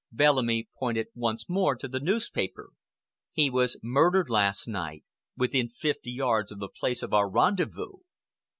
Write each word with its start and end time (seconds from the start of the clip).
Bellamy 0.11 0.67
pointed 0.79 1.09
once 1.13 1.47
more 1.47 1.75
to 1.75 1.87
the 1.87 1.99
newspaper. 1.99 2.71
"He 3.33 3.51
was 3.51 3.79
murdered 3.83 4.31
last 4.31 4.67
night, 4.67 5.03
within 5.37 5.69
fifty 5.69 6.09
yards 6.11 6.51
of 6.51 6.57
the 6.57 6.69
place 6.69 7.03
of 7.03 7.13
our 7.13 7.29
rendezvous." 7.29 7.97